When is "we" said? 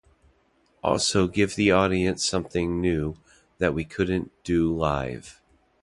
3.75-3.85